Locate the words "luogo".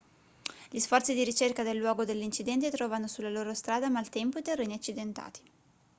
1.77-2.05